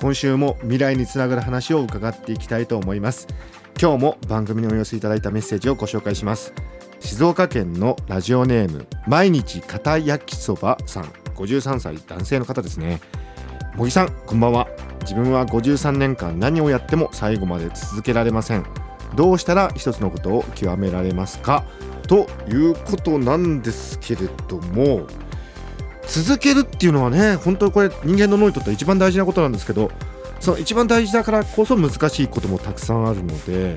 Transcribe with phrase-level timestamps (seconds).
[0.00, 3.28] 今週も未来につながる話を伺っていきたいと思います。
[3.78, 6.54] 今日も番組にお寄せいただいたメッセージをご紹介します。
[7.00, 11.04] 静岡県のラジオネーム毎日片焼きそばさん。
[11.34, 12.98] 53歳男性の方ですね。
[13.76, 14.68] 茂木さんこんばんは。
[15.02, 18.64] 自分は53年間何をやっても最後まで続けられません。
[19.16, 21.64] どうしたら一つのことを極められますか？
[22.08, 25.06] ということなんですけれども
[26.10, 29.90] 続けるっていうのはね本当にこれ人間の脳にとっては一番大事なことなんですけど
[30.40, 33.74] その一番大事だからこそ難しいこともたくさんあるので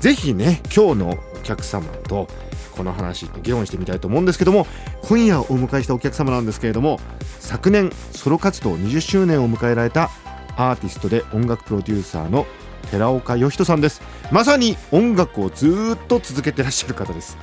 [0.00, 2.28] ぜひね今日のお客様と
[2.76, 4.66] この話議論してみたいと思うんですけども
[5.02, 7.00] 今夜お迎えしたお客様なんですけれども
[7.40, 10.10] 昨年ソロ活動20周年を迎えられた
[10.56, 12.46] アーティストで音楽プロデューサーの
[12.90, 14.02] 寺岡義人さんです。
[14.32, 17.36] まさに音楽をずっと続けてらっしゃる方です。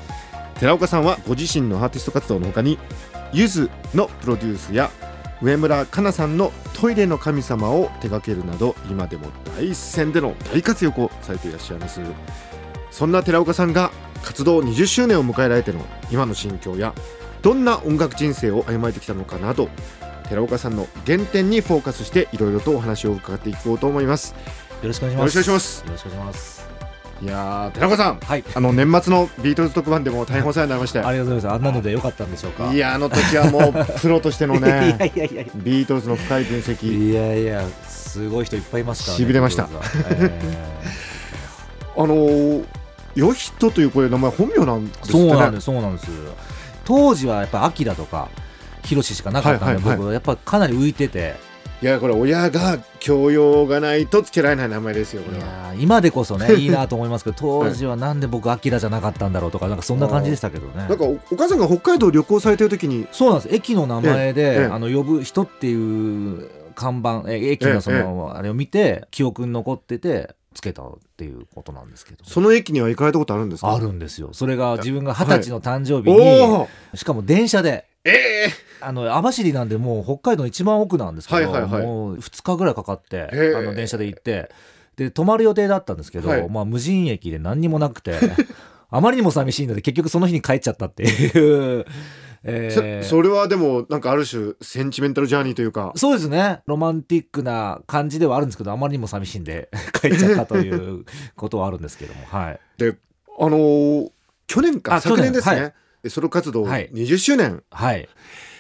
[0.60, 2.78] 寺岡さんはご自身のアーティスト活動の他に
[3.34, 4.90] ゆずのプロデュースや
[5.42, 12.00] 上村かなさんのトイレの神様を手掛けるなど今でも第一線での大活躍をされていらっしゃいます。
[12.90, 13.92] そんな寺岡さんが
[14.24, 16.94] 活動20周年を迎えられての今の心境や
[17.42, 19.70] どんな音楽人生を歩まれてきたのかなど
[20.30, 24.34] 寺岡さんの原点にフォーカスしていろいろとお話を伺っていこうと思います。
[24.82, 25.38] よろしくお願いします。
[25.38, 25.86] よろしくお願いします。
[25.86, 26.10] よろしくお
[26.64, 26.75] 願
[27.26, 28.44] いやー寺岡さんはい。
[28.54, 31.60] あの年末のビートルズ特番でも大変お世話になりましてありがとうございます。
[31.60, 32.72] あんなのでよかったんでしょうか。
[32.72, 35.44] いやあの時はもうプロとしての いやいねやいやいや。
[35.56, 39.26] ビートルズの深い分析いやいや、すごい人いっぱいいますからね。
[39.26, 40.32] 痺れましたビー
[41.98, 42.66] あのー、
[43.16, 46.08] ヨヒトというこれ名前本名なんですーってそうねなんです、そうなんです。
[46.84, 48.30] 当時はやっぱアキラとか
[48.84, 51.36] ヒロシしかなかったんで、はいはいはい僕はやっぱかなり浮いてて、
[51.86, 60.88] いやこれ親が教養がないとつけられない名前ですよこいれは今でこそね いいなと思いますけど、当時はなんで僕アキラじゃなかったんだろうとかなんかそんな感じでしたけどね。
[60.90, 63.56] なんかおお母さんが北海道旅行されてる時にそうなんです。
[63.56, 72.26] 駅の名前で、ええあの呼ぶ人っていう看板え駅のその、あれを見て記憶に残っててつけたっていうことなんですけど。
[72.26, 73.72] その駅には行かれたことあるんですか？
[73.76, 74.30] あるんですよ。
[74.32, 84.50] それが自分が二十歳の誕生日おに、おしかも電車でええあの網走なんでもう北海道の一番奥なんですけど、はいはいはいもう2日ぐらいかかってあの電車で行って
[84.96, 88.18] で泊まる予定だったんですけど、はいまあ、無人駅で何にもなくて
[88.90, 91.86] あまりにも寂しいので結局その日に帰っちゃったっていう。
[92.48, 96.62] えーそそれはでもなんかある種センチメンタルジャーニーというかそうですね。
[96.68, 99.68] ロマンティックな感じではあるんですけど、あまりにも寂しいんで
[100.00, 101.06] 帰っちゃったという
[101.36, 102.24] ことはあるんですけども。
[102.28, 102.60] はい。
[102.78, 102.96] で
[103.40, 104.12] あのー
[104.46, 105.74] 去年かあ昨年ですね、はで
[106.10, 106.90] ソロ活動はい。
[106.94, 108.08] 20周年、はい。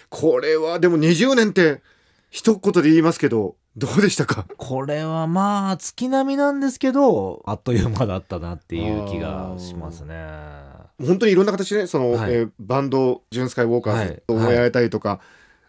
[0.09, 1.81] これはでも20年って
[2.29, 4.45] 一言で言いますけどどうでしたか？
[4.57, 10.15] これはまあ、月並みなんですけど、あっという間だったなっていう気がしますね。
[11.05, 12.33] 本当にいろんな形でねその、はい。
[12.33, 14.43] えーバンドジュン・スカイ・ウォーカーズとはい。
[14.45, 15.19] 思い合えたりとか、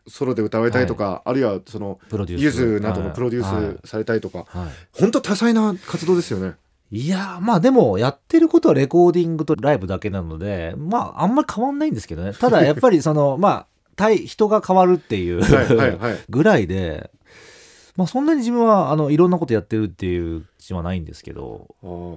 [0.06, 2.42] ソロで歌われたりとか、あるいはそのプロデュース。
[2.44, 3.52] ゆずなどのプロデュはい。
[3.64, 4.68] ースされたりとか、はい。
[4.92, 6.54] 本当多彩な活動ですよね。
[6.90, 12.32] いやーまあでもやってることはレコーディングとライブだけなのでまああんまり変わんないんですけどね。
[12.32, 13.66] ただやっぱりそのまあ
[13.96, 15.42] 対人が変わるっていう。
[16.28, 17.10] ぐらいで
[17.96, 22.16] まあそんなに自分はあのいろんなことやってるっていう気はないんですけど、あー。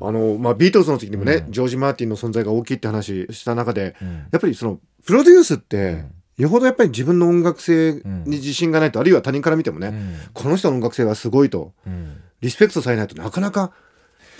[0.00, 0.06] え。
[0.06, 1.52] あのまあ、ビートルズの時にもね、うん。
[1.52, 4.08] ジョージ・マーティンの存在が大きいって話した中でうん。
[4.32, 6.12] やっぱりそのプロデュースって、ん。
[6.38, 10.14] よほどやっぱり自分の音楽性に自信がないと、あるいは他人から見てもね、うん。
[10.32, 11.74] この人の音楽性はすごいと。
[11.86, 12.16] うん。
[12.40, 13.72] リスペクトされないとなかなか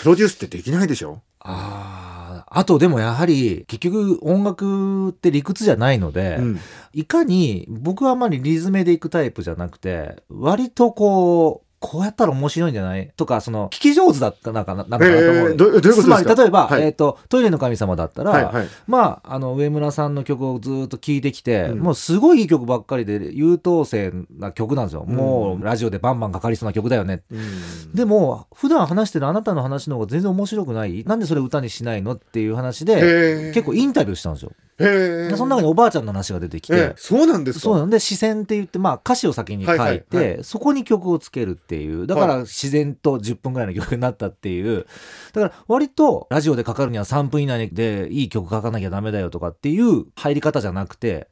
[0.01, 1.21] プロデュースってできないでしょ？
[1.41, 6.61] あああとでもやはり結局音楽って理屈じゃないので、うん。
[6.93, 13.11] いかに僕はあんまりリズムでいくタイプじゃなくて割とこうこうやったら面白いんじゃない？
[13.17, 16.03] とかその聞き上手だったなんかななんかなと思う、えーどどういうことですか？
[16.03, 16.83] つまり例えば、はい。
[16.83, 18.69] えーと「トイレの神様」だったら、はいはい。
[18.87, 21.79] まああの上村さんの曲をずっと聴いてきて、うん。
[21.79, 25.17] もうすごいいい曲ばっかりで優等生な曲なんですよ、うん。
[25.17, 27.23] もうラジオでバンバンかかりそうな曲だよね。
[27.33, 27.95] うん。
[27.95, 31.05] でも普段話してるあなたの話の方が全然面白くない？
[31.05, 32.13] なんでそれ歌にしないの？
[32.13, 34.53] っていう話で結構インタビューしたんですよ
[34.85, 37.63] でその中におばあちゃんの話が出てきて、えーそうなんですか？
[37.63, 42.07] そうなんで視線って言って、まあ、歌詞を先に書いて、そこに曲をつけるっていう。
[42.07, 44.87] だからは自然と10分ぐらいの曲になったっていう。
[45.33, 51.29] だから割とラジオでかかるには3分以内でいい曲書かなきゃダメだよとかっていう入り方じゃなくて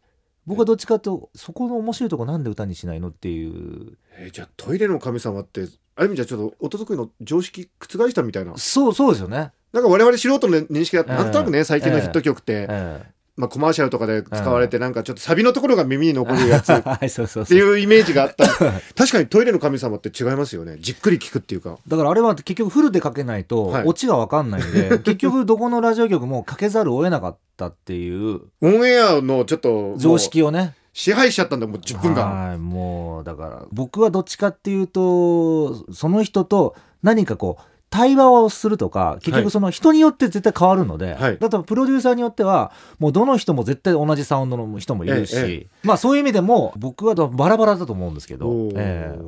[0.46, 3.96] 僕はどっちかというとそこの面白いとこなんで歌にしないのっていう。
[4.18, 5.66] えーじゃあトイレの神様って
[5.96, 8.56] ある意味じゃちょっと音作りの常識覆したみたいな。
[8.56, 13.04] そうそうですよね、なんか我々素人の認識だなんとなくね最近のヒット曲って、え
[13.38, 16.72] まあ、コマーシャルとかで使われてなんかちょっとサビのところが耳に残るやつ。
[16.72, 18.46] え っはいそうそうていうイメージがあった。
[18.96, 20.76] 確かにトイレの神様って違いますよね。
[20.80, 21.78] じっくり聞くっていうか。
[21.86, 23.84] だからあれは結局フルでかけないとはい。
[23.86, 28.40] オチが分かんないんで、 結局どこのラジオ局もかけざるを得なかったっていう。
[28.60, 30.74] オンエアのちょっと常識をね。
[30.92, 36.74] 支配しちゃったんだもう10分間はいもうだから僕はどっちかっていうとその人と
[37.04, 39.42] 何かこう対話をするとか結はい。
[39.42, 41.38] 局その人によって絶対変わるので、はい。
[41.38, 48.46] だからプロデューサーによってはもうどの人も絶対同じサウンドの人もいるし、えまあそういう意味でも僕はバラバラだと思うんですけど。
[48.48, 48.74] お、ー。
[48.76, 49.18] え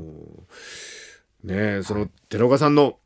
[1.43, 2.99] ねえその寺岡さんの、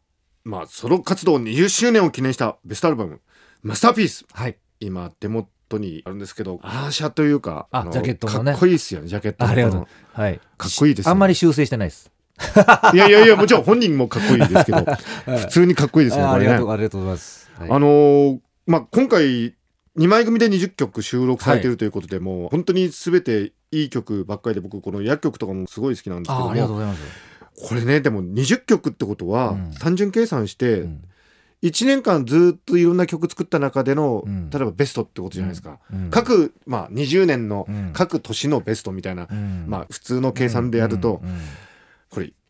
[0.45, 3.21] まあ、ソロ活動20周年を記念したベストアルバム
[3.63, 4.25] 「マスターピース。
[4.29, 8.53] えはい」今手元にあるんですけどアーシャというかのあジャケットのね。
[8.53, 10.33] かっこいいですよねジャケットのありがとうこはい。
[10.33, 11.13] のかっこいいですよね。
[11.13, 12.11] あんまり修正してないです
[12.95, 14.85] いやいやいやもちろん本人もかっこいいですけど
[15.39, 16.53] 普通にかっこいいですねこれね。
[16.53, 17.71] ありがとうございます、はい。
[17.71, 19.55] あのーまあ今回
[19.99, 27.03] 2枚組で20曲収録されてるということで、もう本当に全ていい曲ばっかりで僕この薬曲とかもすごい好きなんですけどありがとうございます、
[27.69, 29.71] これねでも20曲ってことは、うん。
[29.75, 31.03] 単純計算してうん。
[31.63, 34.51] 1年間ずっといろんな曲作った中での、うん。
[34.51, 36.11] 例えばベストってことじゃないですか、うん。
[36.11, 37.91] 各、まあ、20年のうん。
[37.95, 39.65] 各年のベストみたいな、うん。
[39.69, 41.23] まあ普通の計算でやると、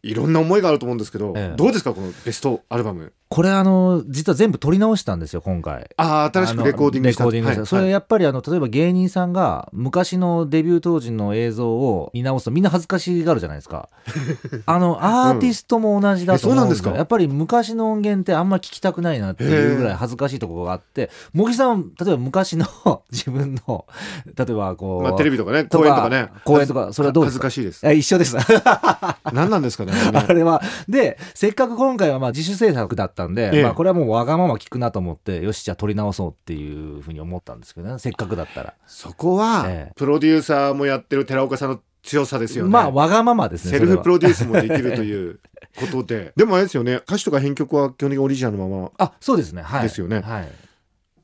[0.04, 1.56] いろんな思いがあると思うんですけど、ええ。
[1.56, 3.12] どうですかこのベストアルバム？
[3.34, 5.90] これあの実は全部撮り直したんですよ今回。
[5.96, 7.24] ああ新しくレコーディングした。
[7.24, 7.60] レコーディングした。
[7.62, 7.66] はい。
[7.66, 13.88] それやっぱりあの例えば芸人さんが昔のデビュー当時の映像を見直すとみんな恥ずかしがるじゃないですか。
[14.66, 16.94] あのアーティストも同じだと思うんですえそうなんですか？
[16.94, 21.10] よやっぱり昔の音源ってあんま聞きたくないなっていうぐらい恥ずかしいところがあって。
[21.32, 22.66] 茂木さん例えば昔の
[23.10, 23.84] 自分の
[24.26, 26.28] 例えばこう、まあ、テレビとかねと公演とかね。
[26.44, 27.48] 公演とかそれはどうですか？
[27.48, 27.84] 恥ずかしいです。
[27.84, 28.36] あ一緒です。
[29.32, 30.24] 何なんですかねあれね。
[30.28, 30.62] あれは。
[30.88, 38.74] で、せっかく今回はまあ自主制作だったんで、ええまあこれはもうわがまま聞くなと思って、よし、じゃあ撮り直そうっていうふうに思ったんですけどね、せっかくだったら。
[38.86, 42.70] そこは、ええプロデューサーもやってる寺岡さんの強さですよね。
[42.70, 43.70] まあわがままですね。
[43.72, 45.40] セルフプロロデュースもできるという
[45.80, 46.32] ことで。
[46.36, 49.62] でもあれですよね、歌詞とか編曲は基本的にオリジナルのまま、あ、そうですね。
[49.62, 49.82] はい。
[49.84, 50.48] ですよねはい。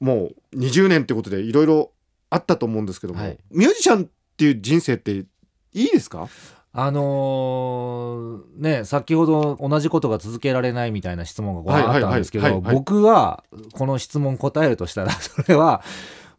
[0.00, 1.93] もう20年ってことでいろいろ
[2.31, 4.08] あったと思うんですけども、はいミュージシャンっ
[4.38, 5.26] ていう人生ってい
[5.73, 6.29] いですか？
[6.72, 15.82] あのーね、先ほど同じことが続けられないみたいな質問があったんですけど、僕はこの質問答えるとしたら、 それは、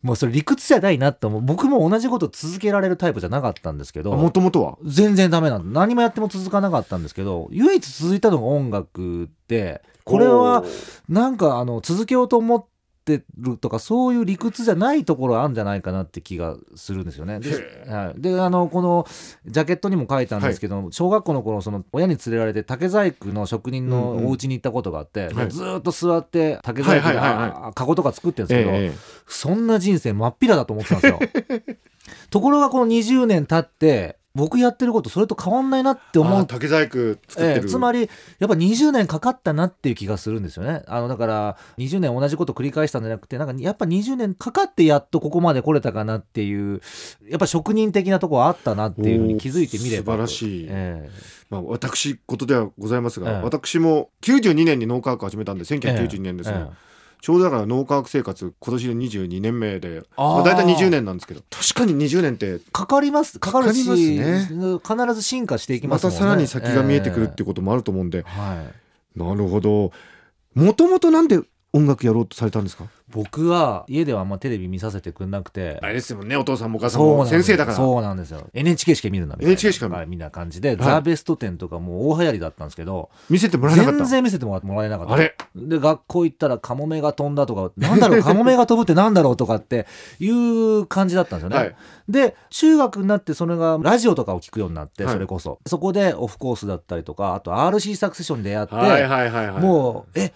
[0.01, 1.41] もうそれ理屈じゃないなって思う。
[1.41, 4.77] 僕も同じこと続けられるタイプじゃなかったんですけど、もともとは？
[4.83, 10.63] 全然ダメなんだ何もやっても続かなかったんですけど唯一続いたのが音楽でこれは
[11.07, 12.65] なんかあの続けようと思っ
[13.03, 17.39] てるとかそういう理屈じゃないところあるんじゃないかなって気がするんですよね。
[17.39, 19.07] でへはい、であのこの
[19.45, 25.49] ジャケットにも書いたんですけど、小学校の頃その親に連れられて竹細工の職人のお家に行ったことがあって、はい。
[25.49, 31.19] ずーっと座って竹細工はいはいはいがカゴとか作ってるんですけど、ええそんな人生真っ平だと思ってたんですよ。
[32.29, 36.47] ところがこの20年経って僕やってることそれと変わんないなって思う。
[36.47, 37.49] 竹細工作ってる。
[37.49, 40.83] ええつまりやっぱ20年かかったなっていう気がするんですよね。
[40.87, 46.81] あのだから20年同じこと繰り返したんじゃなくてなんかやっぱ20年かかってやっとここまで来れたかなっていう
[47.27, 50.67] やっぱ職人的なところあったなっていうふうに気づいてみれば素晴らしい。
[50.69, 51.09] え
[51.49, 53.41] まあ、私事ではございますが、ええ。
[53.43, 56.90] 私も92年に脳科学始めたんで1992年ですね、ええ
[57.21, 61.41] ちょうどだから脳科学生活今年で22年目でまあ、大体20年なんですけど。
[61.51, 63.39] 確かに20年ってかかります。
[63.39, 66.19] かかるしかかります必ず進化していきまますたもんね。
[66.19, 68.63] さらに先が見えてくるってえこともあると思うんで、えは
[69.15, 69.19] い。
[69.19, 69.91] なるほど。
[70.55, 71.39] もともとなんで
[71.73, 72.85] 音楽やろうとされたんですか？
[73.13, 75.79] 僕は家ではあんまテレビ見させてくれなくて。
[75.81, 77.25] あれですもんねお父さんもお母さんも。
[77.25, 77.77] 先生だから。
[77.77, 78.47] そうなんですよ。
[78.53, 79.51] NHK しか見るなみたいな。
[79.51, 79.97] NHK しか見る。
[79.97, 83.09] はいみんな感じで、ザ・ベスト10とかもう大流行りだったんですけど。
[83.29, 83.97] 見せてもらえなかった？
[83.99, 85.13] 全然見せてもらもらえなかった。
[85.13, 85.35] あれ？
[85.55, 89.87] で学校行ったらカモメが飛んだとか なんだろうカモメが飛ぶってなんだろうとかって
[90.19, 91.75] いう感じだったんですよね、はい。
[92.09, 95.13] で中学になってそれがラジオとかを聞くようになってはい。
[95.13, 99.63] それこそ、そこでオフコースだったりとかあと RC サクセションに出会って、はいはいはいはい。
[99.63, 100.31] もうえ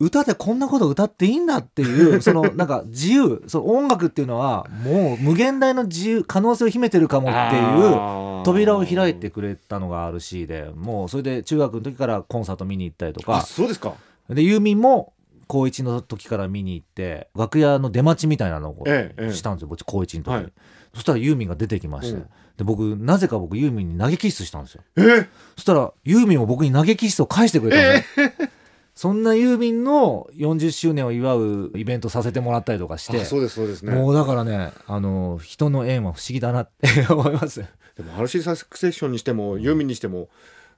[0.00, 13.94] 歌でこんなこと歌っていいんだっていう そのなんか自由その音楽っていうのはもう無限大の自由可能性を秘めてるかもっていう扉を開いてくれたのが RC でもうそれで中学の時からコンサート見に行ったりとあかそうですか。
[14.28, 15.12] でユーミンも
[15.46, 19.32] 高1の時から見に行って楽屋の出待ちみたいなのをええええ。
[19.32, 20.30] したんですよ、僕高1の時。
[20.30, 20.52] に、はい。
[20.94, 22.26] そしたらユーミンが出てきまして、うん。
[22.56, 24.82] で僕なぜか僕ユーミンに投げキッスしたんですよ。
[24.96, 28.48] えーそしたらユーミンも僕に投げキッスを返してくれたんで
[28.94, 33.92] そんなユーミンの40周年を祝うイベントさせてもらったりとかしてあそうですそうですね。
[33.92, 37.64] もうだからねあの人の縁は不思議だなって 思います。
[37.96, 40.28] でも RC サクセッションにしてもユーミンにしても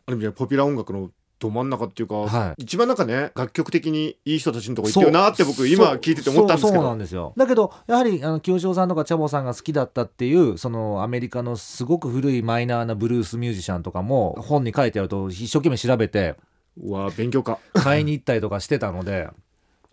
[0.06, 2.62] ある意味ポピュラー音楽のど真ん中っていうか、はい。
[2.62, 7.34] 一番なんかね楽曲的にいい人たちのとこ行ってるなって僕今聞いてて思ったんですけそうそうなどんですよ。
[7.36, 16.36] だけどやはりあの清志郎さんとかチャボさんが好きだったっていうそのアメリカのすごく古いマイナーなブルースミュージシャンとかも本に書いてあると一生懸命調べて
[16.82, 19.28] うわ勉強家買いに行ったりとかしてたので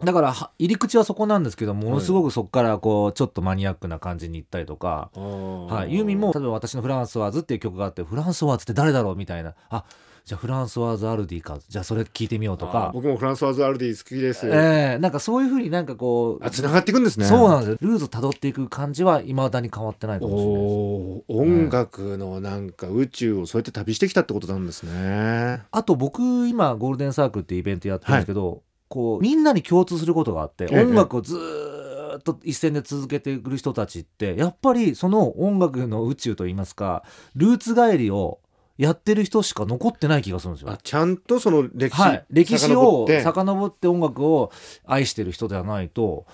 [0.04, 9.56] だからは入り口はそこなんですけどものすごくそこからこうちょっとマニアックな感じに行ったりとか、はい、ユーミンも例えば私の「フランスワーズ」っていう曲があって「フランスワーズって誰だろう?」みたいな。
[9.70, 9.86] あ
[10.26, 11.60] じゃあフランスワーズ・アルディか。
[11.68, 17.26] じゃあそれ聞いてみようとか、僕もフランスワーズ・アルディ好きです、えーなんかそういうふうになんかこうあ繋がっていくんですね。
[17.26, 17.78] そうなんですよ。
[17.82, 20.64] ルーズを辿っていく感じはいまだに変わってないかもしれないです。
[20.64, 21.66] おー。
[21.66, 25.64] 音楽のなんか宇宙をそうやって旅してきたってことなんですね。
[25.72, 30.84] あと僕今ゴールデンサークルってイベントやってるんですけど、こうみんなに共通することがあって、ええ。
[30.86, 37.04] 音楽をずーっと一線で続けてくる人たちってやっぱりその音楽の宇宙といいますか
[37.36, 38.40] ルーツ帰りを
[38.78, 40.72] やってる人しか残ってない気がするんですよ。
[40.72, 40.78] あ。
[40.78, 43.22] ちゃんとその歴史,、はい、歴史を遡って。
[43.22, 44.52] 遡って音楽を
[44.86, 46.26] 愛してる人ではないと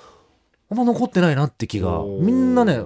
[0.72, 2.82] あんま残ってないなって気がみんなね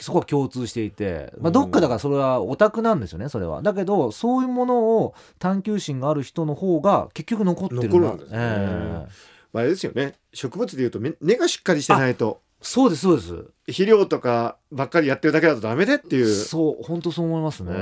[0.00, 3.62] そこは共通していて、まあ、どっかだからそれはオタクなんですよねそれは。
[3.62, 8.38] だけどそういうものを探求心がある人の方が結局残ってる残るんですね。
[8.38, 9.06] え
[9.54, 10.14] あ、あれですよね。
[10.32, 13.44] 植物でいうとめ根がしっかりしてないとそうですそうです。
[13.66, 16.26] 肥料とかばっかりやってるだけだとダメでっていう。
[16.26, 17.72] そう本当そう思いますね。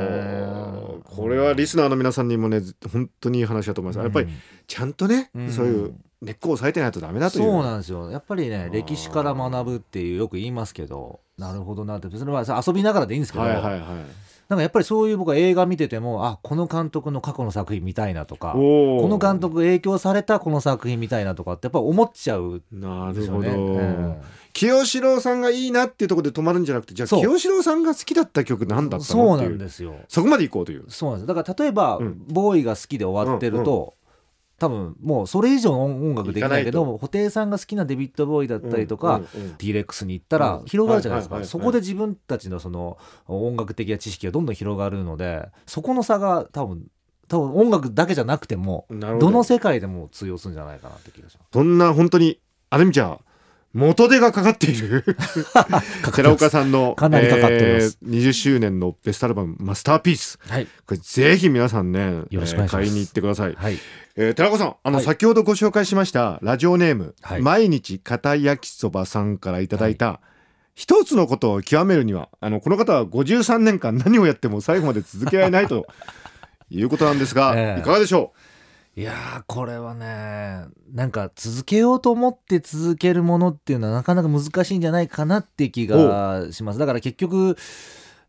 [1.05, 2.61] これはリスナーの皆さんにもね
[2.93, 4.29] 本当にいい話だと思います、やっぱり
[4.67, 5.51] ちゃんとね、うん。
[5.51, 7.45] そういう根っこを押さえてないとダメだという。
[7.45, 8.11] そうなんですよ。
[8.11, 11.21] やっぱりねー歴史から学ぶっていうよく言いますけど。
[11.39, 12.15] なるほどなって。
[12.17, 13.81] それはさ遊びながらでいいんですけど、はいはいはい。
[14.49, 23.55] なんかやっぱりそういう僕は映画見ててもあこの監督の過去の作品見たいなとかこの監督影響されたこの作品見たいなとかってやっぱ思っちゃうんなですよるほど、ね。
[23.55, 23.61] う
[24.09, 24.17] ん
[24.57, 29.55] 清志郎さんがいいなっていうところで止まるんじゃなくてじゃあ清志郎さんが好きだった曲なんだったそうなのっていう。
[29.57, 29.95] んですよ。
[30.09, 30.85] そこまで行こうという。
[30.89, 31.27] そうなんです。
[31.27, 32.25] だから例えば、うん。
[32.27, 33.97] ボーイが好きで終わってると、
[34.59, 39.55] 多分もうそれ以上の音楽できないけど布袋さんが好きなデビッド・ボーイだったりとか、うんうんうん。
[39.57, 40.65] T レックスに行ったらうん。
[40.65, 42.97] 広がるじゃないですか、そこで自分たちのその
[43.29, 46.87] 音楽的な知識がどんどん広がるのでそこの差が多分
[47.29, 49.19] 多分音楽だけじゃなくてもど。
[49.19, 51.49] どの世界でも通用するんじゃないかなって気がします。
[51.53, 53.19] そんな本当にある意味じゃ
[53.77, 55.05] 元手がかかっている。
[56.15, 57.99] 寺岡さんの かなりかかってます。
[58.03, 60.39] えー20周年のベストアルバム「マスターピース。
[60.49, 62.83] はい、」これぜひ皆さんねよろしくお願いします。
[62.83, 63.79] えー買いに行ってください、はい、
[64.17, 65.05] えー寺岡さんあの、はい。
[65.05, 67.43] 先ほどご紹介しましたラジオネーム、はい。
[67.43, 70.21] 毎日片焼きそばさんからいただいた、
[70.75, 75.87] 一つのことを極めるにはあのこの方は53年間何をやっても最後まで続けられないと
[76.71, 77.81] いうことなんですが、 ええ。
[77.81, 78.33] いかがでしょ
[78.99, 86.79] いやーこれはねなんか続けようと思って続けるものっていうのはなかなか難しいんじゃないかなって気がします。
[86.79, 87.59] だから結局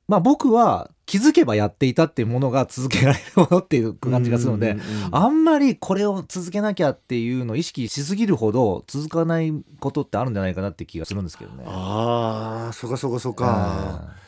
[0.10, 4.76] まあ僕は気づけばやっていたっていうものが続けられるものっていうう感じがするので
[5.12, 11.64] あんまりこれを続けなきゃっていうのを意識しすぎるほど続かないことってあるんじゃないかなって気がするんですけどね。
[11.66, 14.27] ああそうかそうかそうか、あ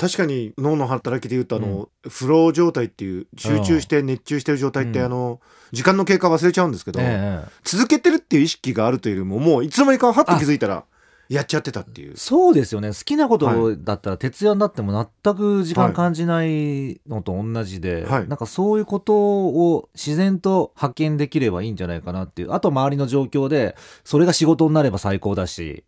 [0.00, 5.04] 確かに脳の働きでいうとあの、フロー状態っていう集中して熱中してる状態って、うん。
[5.04, 5.40] あの
[5.72, 10.84] 時間の経過忘れちゃうんですけーど、ええ続けてるっていう意識があるというよりももういつの間にかはっと気づいたら
[11.28, 12.16] やっちゃってたっていう。
[12.16, 12.88] そうですよね。
[12.88, 18.28] 好きなことはだったら徹夜になっても全く時間感じないのと同じで、はい。
[18.28, 22.52] なんかそういうことを自然と発見できればいいんじゃないかなっていう。
[22.52, 25.84] あと周りの状況でそれが仕事になれば最高だし、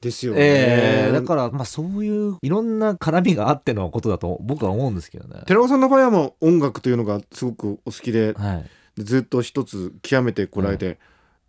[0.00, 5.42] ですよね、ええだからまあそういういろんな絡みがあってのことだと僕は思うんですけどね。
[5.46, 8.64] 寺尾さんの場合はもう音楽というのがすごくお好きではい。
[8.96, 10.98] ずっと一つ極めてこられて、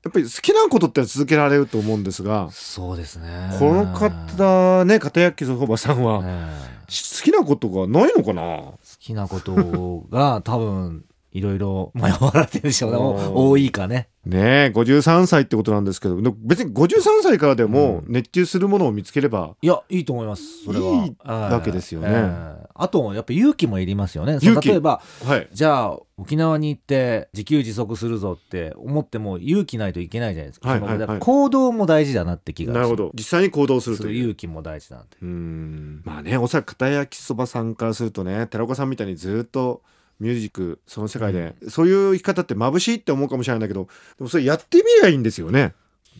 [0.03, 3.55] やっぱり好きなことって続けられると思うんですが、そうですね。
[3.57, 6.89] この方ね片焼きそばさんは、ええ。
[6.89, 8.41] 好きなことがないのかな？
[8.43, 12.97] 好きなことが多分いろいろ迷われてるでしょうね。
[13.33, 14.09] 多いかね。
[14.29, 20.63] ねえ53歳ってことなんですけどで別に53歳からでも熱中するものを見つければ、いや、いいと思います。
[20.65, 21.05] それは。
[21.05, 24.39] いいわけですよねええあと、やっぱ勇気もいりますよね。
[24.39, 30.69] 例えば、はいじゃあ、沖縄に行って自給自足するぞって思っても勇気ないといけないじゃないですか。
[30.69, 35.17] はいはいはい行動も大事だなって気がなるほど実際に行動するすというる勇気も大事だなって。
[35.21, 39.81] うんまあねおそらく片焼きそばさんからするとね寺岡さんみたいにずっと
[40.19, 45.73] ミュージックその世界で、そういう生き方って眩しいって思うかもしれないんだけどでもそれやってみりゃいいんですよね。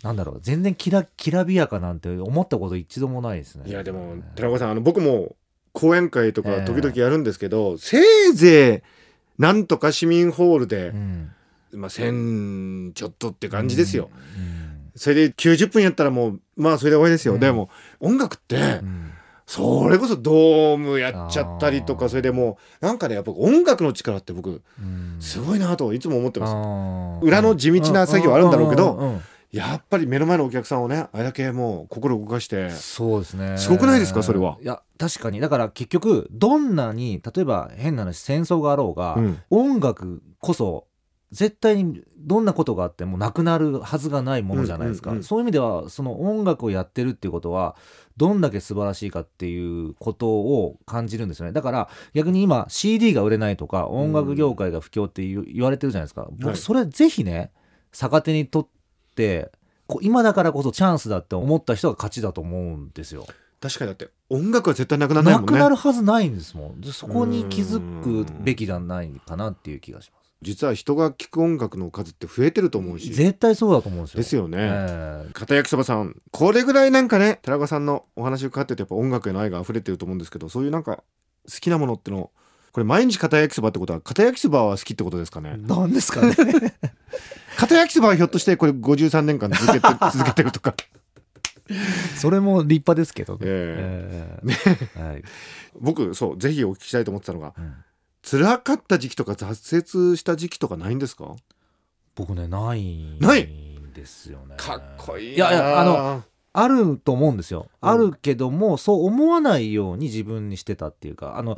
[0.03, 3.63] なんだろう、全然きらきらびやかなんて思ったこと一度もないですね。
[3.67, 5.35] いやでも寺岡さんあの僕も
[5.73, 6.59] 講演会とええ。
[6.61, 8.83] か時々やるんですけど、せいぜ
[9.37, 11.31] いなんとか市民ホールでう、ん。
[11.73, 14.91] まあ、1000ちょっとって感じですよ、うん。
[14.95, 17.39] それで90分やったらもうまあそれで終わりですよ、うん。
[17.39, 19.08] でも音楽ってうん
[19.51, 25.17] それこそドームやっちゃったりとかそれでもうなんかねやっぱ音楽の力って僕うん。
[25.19, 27.25] すごいなといつも思ってます。
[27.25, 29.19] 裏の地道な作業あるんだろうけど
[29.51, 33.57] やっぱり目の前のお客さんをねあれだけもう心動かしてそうですね。
[33.57, 34.59] すごくないですかそれは？
[34.61, 35.39] いや確かに。
[35.39, 39.39] だから結局どんなに例えば変な話戦争があろうが、うん。
[39.49, 40.85] 音楽こそ
[41.31, 45.23] 絶対にどんなことがあってもなくなるはずがないものじゃないですか、うんうんうん。
[45.23, 47.75] そういう意味ではその音楽をやってるっていうことは
[48.17, 51.51] どんだけ素晴らしいかっていうことを感じるんですよね。
[51.51, 56.31] だから逆に今 CD が売れないとか音楽業界が不況って言われてるじゃないですか、はい。
[56.39, 57.51] 僕それぜひね
[57.91, 58.67] 逆手にとっ
[59.15, 59.51] て
[60.01, 63.25] 今だからこそチャンスだって思った人が勝ちだと思うんですよ。
[63.61, 65.59] 確かにだって音楽は絶対なくならないなくもんね。
[65.59, 66.81] なるはずないんですもん。
[66.81, 73.11] でそこに気づくべきじゃないかなっていう気がします実は人が聴く音楽の数って増えてると思うし。
[73.11, 74.17] 絶対そうだと思うんですよ。
[74.17, 75.33] ですよね、ええ。
[75.33, 81.03] 片焼きそばさんこれぐらいなんかね寺岡さんのお話を伺っててやっぱ音楽への愛が溢れてると思うんですけどそういうなんか
[81.51, 82.31] 好きなものっての
[82.71, 85.57] これ毎日片焼きそばってことは片焼きそばは好きってことですかね。
[85.57, 86.33] なんですかね
[87.57, 90.73] 片焼きそばはひょっとしてこれ53年間続けて続けてるとか
[92.15, 93.39] それも立派ですけどね。
[93.43, 94.97] ええ。
[94.97, 95.23] えはい。
[95.79, 97.73] 僕そうぜひお聞きしたいと思ってたのがうん
[98.29, 101.35] 辛かった時期とか挫折した時期とかないんですか？
[102.15, 103.43] 僕ねないない？
[103.43, 104.55] んですよね。
[104.57, 107.89] かっこいいいやいやあのあると思うんですよ、うん。
[107.89, 111.57] あるけどもそう思わないように自分にしてたっていうかあの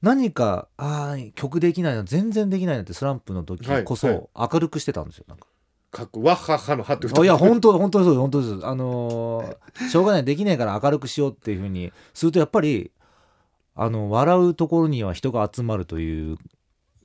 [0.00, 3.96] 何かあー曲できないな全然できないなってスランプの時こはいはい。
[3.96, 5.46] そ明るくしてたんですよなんか。
[5.90, 8.66] かっこわっはっはのはっていや本当本当にそうです本当です。
[8.66, 12.92] あのーしょうがないできないから明るくしようっていうふうにするとやっぱり
[13.80, 16.36] あの笑うところには人が集まるという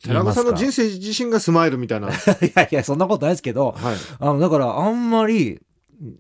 [0.04, 2.08] 寺岡さんの人生自身がスマイルみたいな。
[2.08, 3.76] は いやいやそんなことないですけど
[4.20, 5.62] あのだからあんまり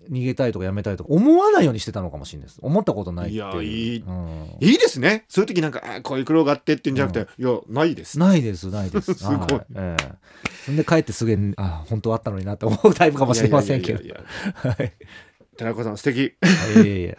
[0.10, 2.60] 逃げたいとかやめたいとか思わないようにしてたのかもしれないです。
[2.62, 3.40] 思ったことないっていう。
[3.40, 4.58] いやいいうん。
[4.62, 5.26] いいですね。
[5.28, 8.20] そういう時なんかあこういう苦労があってっていうんじゃなくて、いやないです。
[8.20, 9.14] ないですないです。
[9.16, 9.36] すごい。
[9.36, 10.14] はいええ。
[10.66, 14.00] そんで帰ってすぐにあ本当あったのになって思うタイプかもしれませんけど。
[14.56, 14.94] はい。
[15.58, 16.20] 寺岡さん素敵。
[16.20, 17.18] いやいや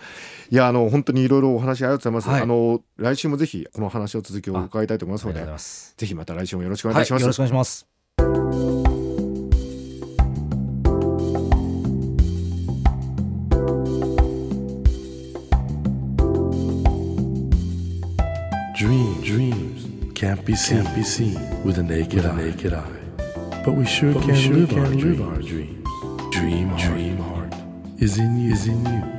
[0.50, 5.44] いやあの本当にいろいろお話ありがとうございます、はいあの来週もぜひこの話を続きを伺いたいと思いますので
[5.96, 7.86] ぜひまた来週もよろしくお願はいいします、よろしくお願いします
[18.74, 22.36] Dream, dreams can't be seen, can't be seen with a naked, eye.
[22.36, 23.04] naked eye.
[23.64, 25.88] But we sure can, sure live, our live our dreams.
[26.30, 27.54] Dream, dream heart
[27.98, 29.13] is in you, is in you,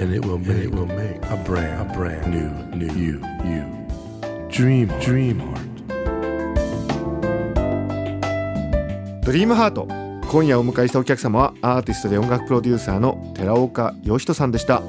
[0.00, 3.64] and it will make, it will make a brand, a brand new, new you, you.
[4.48, 5.68] Dream, dream heart.
[9.24, 9.86] ドリームハート
[10.30, 14.82] 今夜お迎えしたお客様はアーティストで音楽プロデューサーの寺岡義人さんでした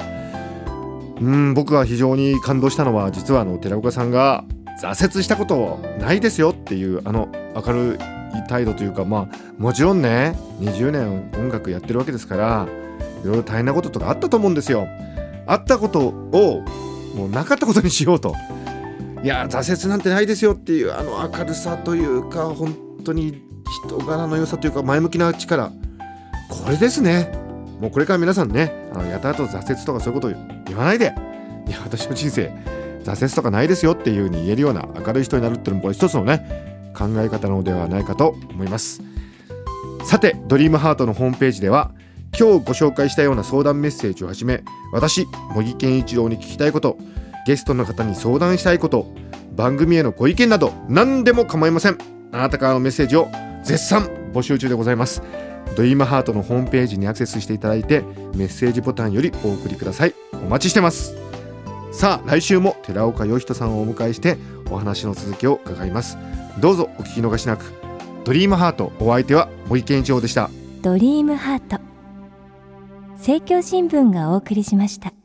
[1.19, 4.45] うん僕が非常に感動したのは実はあの寺岡さんが
[4.81, 12.67] 挫折したことないですよっていうあの明るい態度というかまあもちろんね20年音楽やってるわけですから
[13.23, 14.87] いろいろ大変なこととかあったと思うんですよ。
[15.45, 16.63] あったことを
[17.15, 18.35] もうなかったことにしようと。
[19.23, 23.41] いや挫折なんてないですよっていうあの明るさというか本当に
[23.85, 25.71] 人柄の良さというか前向きな力。
[26.49, 27.31] これですね。
[27.79, 31.13] もうこれから皆さんねあのやたらと挫折とかそういうことを言わないで。
[31.67, 32.51] いや私の人生
[33.03, 39.01] 挫折とかないですよっていうふうに言えるような明るい人になるっていうのもこれ一つのね考え方なのではないかと思います。
[40.03, 41.91] さてドリームハートのホームページでは
[42.37, 46.97] 今日ご紹介したような相談メッセージをはじめ私茂木健一郎に聞きたいこと
[47.45, 49.13] ゲストの方に相談したいこと
[49.51, 51.97] 番組へのご意見など何でも構いません。
[52.31, 53.27] あなたからのメッセージを
[53.63, 55.21] 絶賛募集中でございます。
[55.75, 58.01] ドリームハートのホームページにアクセスしていただいて
[58.35, 60.13] メッセージボタンよりお送りください。
[60.33, 61.15] お待ちしてます。
[61.91, 64.37] さあ来週も寺岡義人さんをお迎えして
[64.69, 66.17] お話の続きを伺います。
[66.59, 67.65] どうぞお聞き逃しなく。
[68.23, 70.49] ドリームハートお相手は森健一郎でした。
[70.81, 71.88] ドリームハート。
[73.19, 75.18] 政教新聞がお送りしました。